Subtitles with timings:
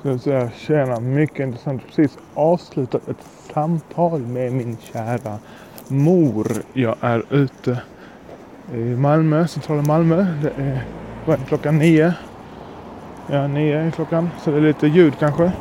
[0.00, 1.82] Ska säga tjena, mycket intressant.
[1.86, 5.38] Precis avslutat ett samtal med min kära
[5.88, 6.46] mor.
[6.72, 7.80] Jag är ute
[8.74, 10.26] i Malmö, centrala Malmö.
[10.42, 10.84] Det är
[11.24, 12.14] vad är det, klockan nio.
[13.26, 14.30] Ja, nio är klockan.
[14.44, 15.52] Så det är lite ljud kanske.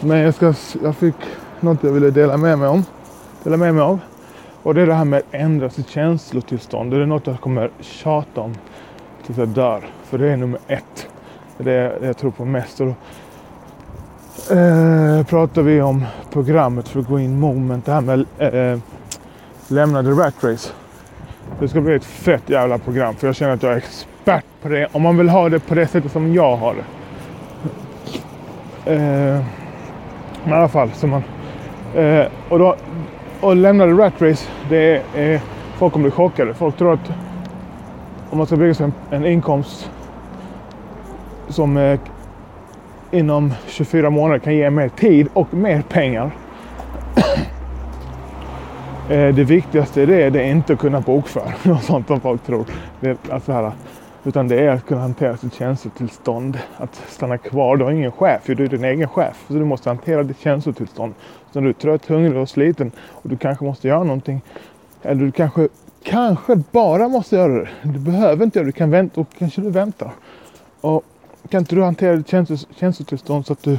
[0.00, 1.16] Men jag, ska, jag fick
[1.60, 2.84] något jag ville dela med mig om.
[3.44, 4.00] Dela med mig av.
[4.62, 6.90] Och det är det här med att ändra sitt känslotillstånd.
[6.90, 8.54] Det är något jag kommer tjata om
[9.26, 9.84] tills jag dör.
[10.04, 11.08] För det är nummer ett.
[11.58, 12.80] Det är det jag tror på mest.
[12.80, 12.94] Och då,
[14.50, 17.86] eh, pratar vi om programmet för Green Moment.
[17.86, 18.78] Det här med eh,
[19.68, 20.72] lämna the rat race.
[21.60, 23.14] Det ska bli ett fett jävla program.
[23.14, 24.88] För jag känner att jag är expert på det.
[24.92, 26.84] Om man vill ha det på det sättet som jag har det.
[28.92, 29.44] Eh,
[30.44, 30.90] men i alla fall.
[30.94, 31.22] Så man,
[31.94, 32.76] eh, och då
[33.40, 34.48] och lämna the rat race.
[34.68, 35.40] Det är, eh,
[35.76, 36.54] folk kommer bli chockade.
[36.54, 37.10] Folk tror att
[38.30, 39.90] om man ska bygga sig en, en inkomst
[41.48, 42.00] som eh,
[43.10, 46.30] inom 24 månader kan ge mer tid och mer pengar.
[49.10, 52.44] Eh, det viktigaste är det, det är inte att kunna bokföra något sånt som folk
[52.44, 52.64] tror.
[53.00, 53.72] Det, alltså här,
[54.24, 56.58] utan det är att kunna hantera sitt känslotillstånd.
[56.76, 57.76] Att stanna kvar.
[57.76, 59.44] Du har ingen chef, du är din egen chef.
[59.46, 61.14] Så du måste hantera ditt känslotillstånd.
[61.52, 64.40] Så när du är trött, hungrig och sliten och du kanske måste göra någonting.
[65.02, 65.68] Eller du kanske,
[66.02, 67.68] kanske bara måste göra det.
[67.82, 68.68] Du behöver inte göra det.
[68.68, 70.10] Du kan vänta och kanske du väntar.
[70.80, 71.04] Och
[71.48, 72.28] kan inte du hantera ditt
[72.76, 73.78] känslotillstånd så att du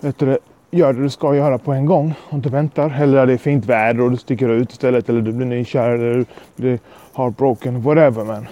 [0.00, 0.38] vet du,
[0.70, 2.90] gör det du ska göra på en gång och inte väntar.
[3.00, 5.08] Eller det är fint väder och du sticker ut istället.
[5.08, 6.24] Eller du blir nykär eller du
[6.56, 6.78] blir
[7.14, 7.82] heartbroken.
[7.82, 8.46] Whatever man.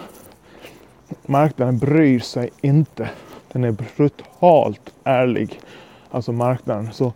[1.27, 3.09] Marknaden bryr sig inte.
[3.53, 5.61] Den är brutalt ärlig.
[6.11, 6.89] Alltså marknaden.
[6.93, 7.13] Så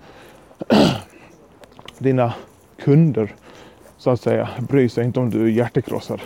[1.98, 2.34] dina
[2.82, 3.34] kunder
[3.96, 6.20] så att säga bryr sig inte om du är hjärtekrossad.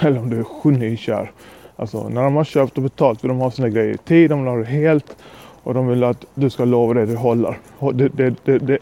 [0.00, 1.32] Eller om du är nykär.
[1.76, 4.30] Alltså när de har köpt och betalt vill de ha sina grejer i tid.
[4.30, 5.16] De vill ha det helt.
[5.62, 7.58] Och de vill att du ska lova det du håller.
[7.92, 8.78] Du, du, du, du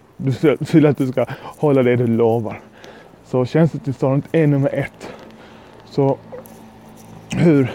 [0.73, 1.27] vill att du ska
[1.59, 2.61] hålla det du lovar.
[3.25, 5.13] Så tjänstetillståndet är nummer ett.
[5.85, 6.17] Så
[7.36, 7.73] hur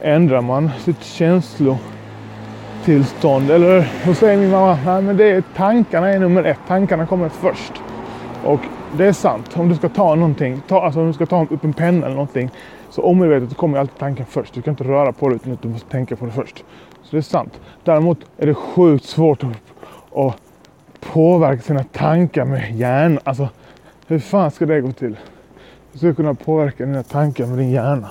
[0.00, 3.50] ändrar man sitt känslotillstånd?
[3.50, 6.58] Eller då säger min mamma, nej men det är tankarna är nummer ett.
[6.68, 7.72] Tankarna kommer först.
[8.44, 8.60] Och
[8.96, 9.56] det är sant.
[9.56, 12.14] Om du ska ta någonting, ta, alltså om du ska ta upp en penna eller
[12.14, 12.50] någonting.
[12.90, 14.54] Så omedvetet kommer alltid tanken först.
[14.54, 16.64] Du kan inte röra på dig utan att du måste tänka på det först.
[17.02, 17.60] Så det är sant.
[17.84, 19.50] Däremot är det sjukt svårt att,
[20.14, 20.36] att
[21.00, 23.18] påverka sina tankar med hjärnan.
[23.24, 23.48] Alltså
[24.06, 25.16] hur fan ska det gå till?
[25.92, 28.10] Du ska kunna påverka dina tankar med din hjärna.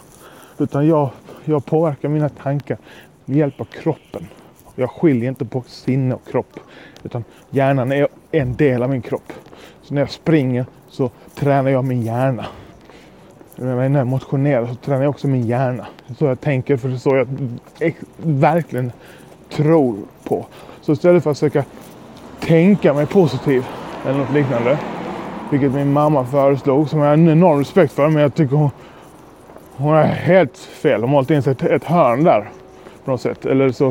[0.58, 1.09] Utan jag
[1.50, 2.78] jag påverkar mina tankar
[3.26, 4.28] med hjälp av kroppen.
[4.76, 6.59] Jag skiljer inte på sinne och kropp.
[7.04, 9.34] Utan hjärnan är en del av min kropp.
[9.82, 12.46] Så när jag springer så tränar jag min hjärna.
[13.59, 15.88] När jag motionerar så tränar jag också min hjärna.
[16.18, 17.16] Så jag tänker, för det är så
[17.79, 18.91] jag verkligen
[19.50, 20.45] tror på.
[20.81, 21.63] Så istället för att försöka
[22.40, 23.66] tänka mig positiv
[24.06, 24.78] eller något liknande.
[25.51, 28.09] Vilket min mamma föreslog, som jag har en enorm respekt för.
[28.09, 28.69] Men jag tycker hon,
[29.75, 30.94] hon har helt fel.
[30.94, 32.50] Hon har målat in sig ett hörn där.
[33.06, 33.46] På något sätt.
[33.46, 33.85] Eller så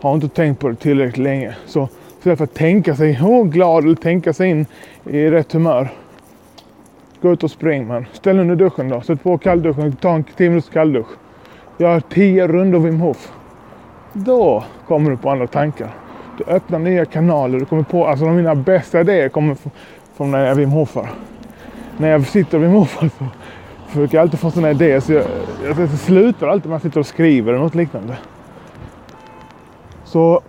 [0.00, 1.54] har hon inte tänkt på det tillräckligt länge.
[1.66, 4.66] Så istället för att tänka sig oh, glad eller tänka sig in
[5.04, 5.88] i rätt humör.
[7.22, 8.06] Gå ut och spring man.
[8.12, 9.00] Ställ under duschen då.
[9.00, 9.92] Sätt på kallduschen.
[9.92, 11.08] Ta en 10 minuters kalldusch.
[11.78, 13.32] Gör 10 rundor Wim Hof.
[14.12, 15.90] Då kommer du på andra tankar.
[16.38, 17.58] Du öppnar nya kanaler.
[17.58, 19.56] Du kommer på, alltså de mina bästa idéer kommer
[20.16, 21.10] från när jag Wim Hofar.
[21.96, 23.24] När jag sitter och Wim Hofar så
[23.86, 25.24] försöker jag alltid få sådana idéer så jag,
[25.64, 28.16] jag, jag slutar alltid med att sitta och skriver eller något liknande.
[30.04, 30.40] Så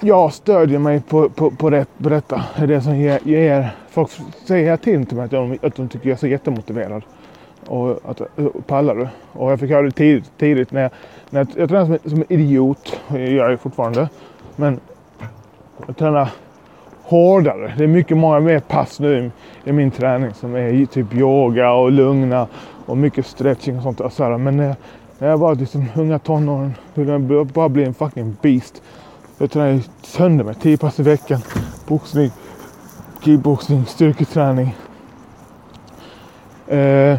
[0.00, 2.42] jag stödjer mig på, på, på, det, på detta.
[2.56, 4.10] Det är det som ger, ger folk
[4.44, 7.02] säger hela tiden till mig att de, att de tycker jag är så jättemotiverad.
[7.66, 8.20] Och att
[8.66, 9.08] pallar du?
[9.32, 10.90] Och jag fick höra det tidigt, tidigt när jag,
[11.30, 13.00] när jag, jag tränade som, som en idiot.
[13.08, 14.08] Jag gör jag fortfarande.
[14.56, 14.80] Men
[15.86, 16.28] jag tränar
[17.02, 17.74] hårdare.
[17.78, 19.30] Det är mycket många mer pass nu
[19.64, 22.46] i min träning som är typ yoga och lugna
[22.86, 24.00] och mycket stretching och sånt.
[24.00, 24.76] Och så Men när jag,
[25.18, 28.82] när jag var liksom unga tonåren jag bara bli en fucking beast.
[29.38, 30.54] Jag tränade sönder mig.
[30.54, 31.40] tio pass i veckan.
[31.88, 32.30] Boxning,
[33.24, 34.76] kickboxning, styrketräning.
[36.68, 37.18] Eh,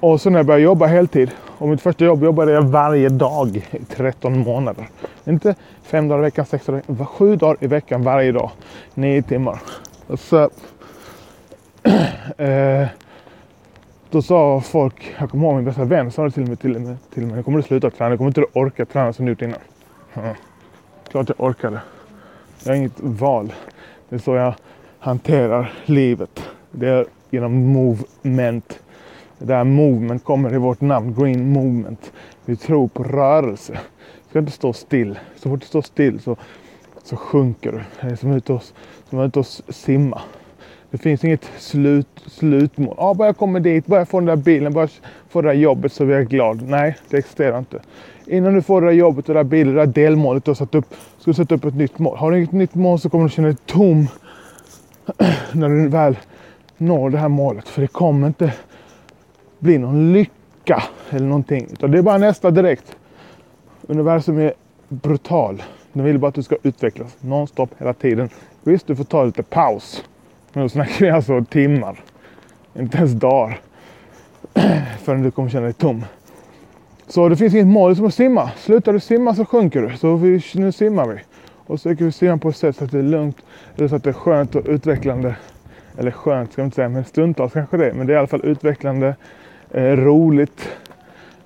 [0.00, 3.56] och så när jag började jobba heltid och mitt första jobb jobbade jag varje dag
[3.56, 4.88] i 13 månader.
[5.24, 8.50] Inte fem dagar i veckan, sex dagar, i sju dagar i veckan varje dag.
[8.94, 9.60] Nio timmar.
[10.14, 10.50] Så,
[12.42, 12.86] eh,
[14.10, 17.26] då sa folk, jag kommer ihåg min bästa vän sa det till mig, till, till
[17.26, 18.16] mig, Nu kommer du sluta träna?
[18.16, 19.58] Kommer inte du orka träna som du gjort innan?
[20.14, 20.34] Ja.
[21.10, 21.80] Klart jag orkade.
[22.64, 23.52] Jag har inget val.
[24.10, 24.54] Det är så jag
[24.98, 26.50] hanterar livet.
[26.70, 28.80] Det är genom movement
[29.40, 32.12] det där movement kommer i vårt namn, Green Movement.
[32.44, 33.72] Vi tror på rörelse.
[33.72, 35.18] Du ska inte stå still.
[35.36, 36.36] Så fort du står still så,
[37.02, 37.80] så sjunker du.
[38.00, 38.62] Det är som att ute och,
[39.10, 40.20] som ute och simma.
[40.90, 42.94] Det finns inget slut, slutmål.
[42.98, 44.90] Ah, bara jag kommer dit, bara jag får den där bilen, bara jag
[45.28, 46.62] får det där jobbet så blir jag glad.
[46.62, 47.80] Nej, det existerar inte.
[48.26, 50.74] Innan du får det där jobbet, det där bilen, det där delmålet du har satt
[50.74, 52.16] upp, ska du sätta upp ett nytt mål.
[52.16, 54.08] Har du inget nytt mål så kommer du känna dig tom
[55.52, 56.16] när du väl
[56.76, 57.68] når det här målet.
[57.68, 58.54] För det kommer inte
[59.58, 61.68] bli någon lycka eller någonting.
[61.72, 62.96] Utan det är bara nästa direkt.
[63.88, 64.52] Universum är
[64.88, 65.62] brutal.
[65.92, 68.28] Den vill bara att du ska utvecklas nonstop hela tiden.
[68.62, 70.04] Visst, du får ta lite paus.
[70.52, 72.00] Men då snackar vi alltså timmar.
[72.74, 73.60] Inte ens dagar.
[75.02, 76.04] Förrän du kommer känna dig tom.
[77.06, 78.50] Så det finns inget mål som att simma.
[78.56, 79.96] Slutar du simma så sjunker du.
[79.96, 81.20] Så vi, nu simmar vi.
[81.66, 83.36] Och så försöker vi simma på ett sätt så att det är lugnt.
[83.76, 85.34] Eller så att det är skönt och utvecklande.
[85.98, 87.92] Eller skönt ska man inte säga, men stundtals kanske det.
[87.94, 89.16] Men det är i alla fall utvecklande,
[89.70, 90.68] eh, roligt.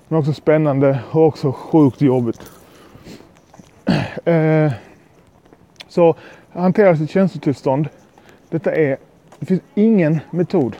[0.08, 2.40] Men också spännande och också sjukt jobbigt.
[4.24, 4.72] Eh,
[5.88, 6.14] så
[6.52, 7.88] hantera sitt känslotillstånd.
[8.54, 8.96] Detta är,
[9.38, 10.76] det finns ingen metod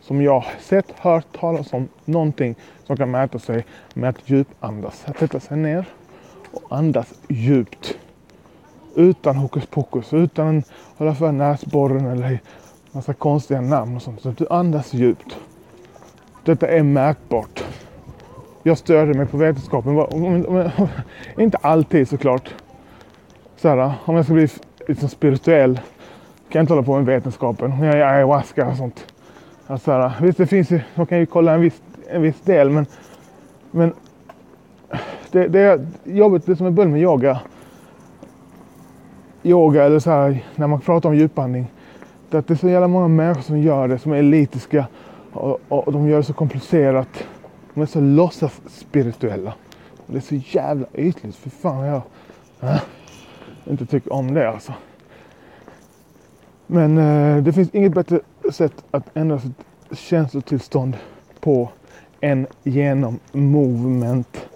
[0.00, 2.54] som jag sett, hört talas om någonting
[2.86, 5.04] som kan mäta sig med att djupandas.
[5.06, 5.84] Att sätta sig ner
[6.52, 7.98] och andas djupt.
[8.94, 10.64] Utan hokus pokus, utan att
[10.96, 12.38] hålla för näsborren eller
[12.92, 14.20] massa konstiga namn och sånt.
[14.20, 15.36] Så att du andas djupt.
[16.44, 17.64] Detta är mätbart.
[18.62, 20.06] Jag stöder mig på vetenskapen.
[21.38, 22.54] Inte alltid såklart.
[23.56, 24.48] Så här, om jag ska bli
[24.88, 25.80] liksom spirituell
[26.54, 27.72] kan inte hålla på med vetenskapen.
[27.72, 29.14] Om jag är ayahuasca och sånt.
[29.66, 32.70] Alltså här, visst, det finns ju, man kan ju kolla en viss, en viss del
[32.70, 32.86] men,
[33.70, 33.92] men
[35.30, 37.40] det, det är jobbigt, det som är bull med yoga.
[39.42, 41.66] Yoga eller så här, när man pratar om djupandning.
[42.30, 44.86] Det är att det är så jävla många människor som gör det, som är elitiska
[45.32, 47.24] och, och de gör det så komplicerat.
[47.74, 49.54] De är så låtsas spirituella.
[50.06, 51.36] Och det är så jävla ytligt.
[51.36, 52.02] För fan jag
[52.60, 52.80] äh,
[53.64, 54.72] inte tycker om det alltså.
[56.66, 58.20] Men eh, det finns inget bättre
[58.52, 60.96] sätt att ändra sitt känslotillstånd
[61.40, 61.68] på
[62.20, 64.46] än genom movement.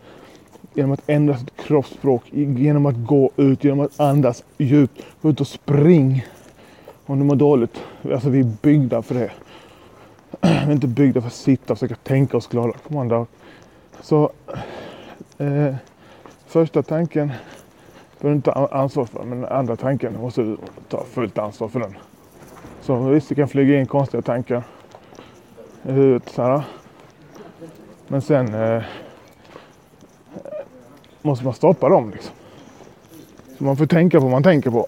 [0.75, 5.03] Genom att ändra sitt kroppsspråk, genom att gå ut, genom att andas djupt.
[5.23, 6.27] Gå ut och spring
[7.07, 7.83] om du mår dåligt.
[8.13, 9.31] Alltså vi är byggda för det.
[10.41, 12.73] Vi är inte byggda för att sitta och försöka tänka oss glada.
[12.73, 13.27] Kom on dog.
[14.03, 14.31] Så
[15.39, 15.75] eh,
[16.47, 17.33] första tanken
[18.21, 19.25] behöver du inte ta ansvar för.
[19.25, 20.57] Men andra tanken måste du
[20.89, 21.95] ta fullt ansvar för den.
[22.81, 24.63] Så visst, det kan flyga in konstiga tankar
[25.83, 26.63] i huvudet så här.
[28.09, 28.83] Men sen eh,
[31.23, 32.35] måste man stoppa dem liksom.
[33.59, 34.87] Så man får tänka på vad man tänker på.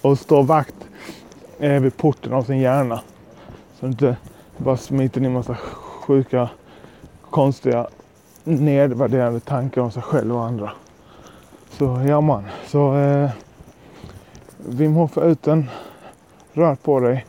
[0.08, 0.74] och stå vakt
[1.58, 3.00] eh, vid porten av sin hjärna.
[3.80, 4.16] Så inte
[4.56, 6.48] bara smiter in en massa sjuka,
[7.30, 7.86] konstiga,
[8.44, 10.72] nedvärderande tankar om sig själv och andra.
[11.78, 13.30] Så ja man, så eh,
[14.56, 15.70] Wim Hof uten,
[16.52, 17.26] rör på dig.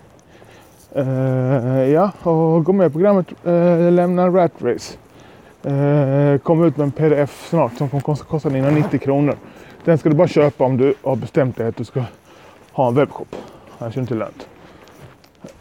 [0.92, 4.98] Eh, ja, och gå med i programmet eh, Lämna Rat Race.
[5.64, 9.36] Eh, kommer ut med en pdf snart som kommer kosta 90 kronor.
[9.84, 12.04] Den ska du bara köpa om du har bestämt dig att du ska
[12.72, 13.36] ha en webbshop.
[13.78, 14.48] Annars är det inte lönt.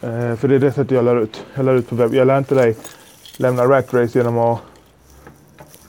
[0.00, 1.44] Eh, för det är det sättet jag lär ut.
[1.54, 2.14] Jag lär ut på webb.
[2.14, 2.76] Jag lär inte dig
[3.36, 4.60] lämna Rat Race genom att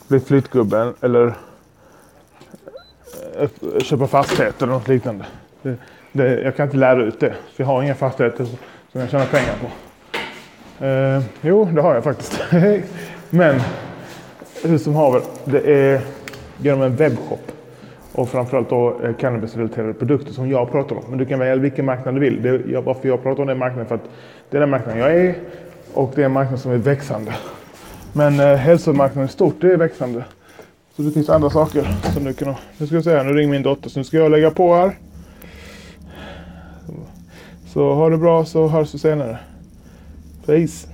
[0.07, 1.33] bli flyttgubben eller
[3.83, 5.25] köpa fastigheter eller något liknande.
[5.61, 5.75] Det,
[6.11, 7.33] det, jag kan inte lära ut det.
[7.53, 8.45] För jag har inga fastigheter
[8.91, 9.67] som jag tjänar pengar på.
[10.85, 12.41] Eh, jo, det har jag faktiskt.
[13.29, 13.61] Men
[14.63, 16.01] hur som haver, det är
[16.57, 17.51] genom en webbshop.
[18.11, 21.03] Och framförallt då eh, cannabisrelaterade produkter som jag pratar om.
[21.09, 22.41] Men du kan välja vilken marknad du vill.
[22.41, 24.09] Det, är, varför jag pratar om den marknaden för att
[24.49, 25.35] det är den marknaden jag är
[25.93, 27.33] och det är en marknad som är växande.
[28.13, 30.23] Men eh, hälsomarknaden i stort, det är växande.
[30.95, 32.55] Så det finns andra saker som du kan...
[32.77, 34.97] Nu ska jag säga, nu ringer min dotter så nu ska jag lägga på här.
[37.67, 39.39] Så ha det bra så hörs vi senare.
[40.45, 40.87] Peace.